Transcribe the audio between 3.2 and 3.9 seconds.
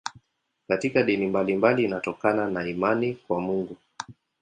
Mungu.